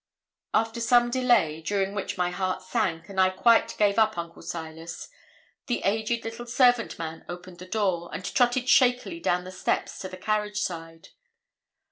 After 0.55 0.81
some 0.81 1.11
delay, 1.11 1.61
during 1.61 1.93
which 1.93 2.17
my 2.17 2.31
heart 2.31 2.63
sank, 2.63 3.07
and 3.07 3.21
I 3.21 3.29
quite 3.29 3.77
gave 3.77 3.99
up 3.99 4.17
Uncle 4.17 4.41
Silas, 4.41 5.09
the 5.67 5.83
aged 5.83 6.23
little 6.25 6.47
servant 6.47 6.97
man 6.97 7.23
opened 7.29 7.59
the 7.59 7.67
door, 7.67 8.09
and 8.11 8.25
trotted 8.25 8.67
shakily 8.67 9.19
down 9.19 9.43
the 9.43 9.51
steps 9.51 9.99
to 9.99 10.09
the 10.09 10.17
carriage 10.17 10.59
side. 10.59 11.09